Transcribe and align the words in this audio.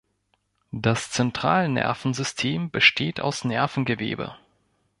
Das 0.73 1.11
Zentralnervensystem 1.11 2.71
besteht 2.71 3.19
aus 3.21 3.43
Nervengewebe. 3.43 4.35